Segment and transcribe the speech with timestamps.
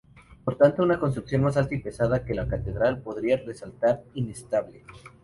[0.43, 4.83] Por tanto, una construcción más alta y pesada que la Catedral podría resultar inestable.